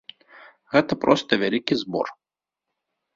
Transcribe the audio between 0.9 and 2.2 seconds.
проста вялікі збор.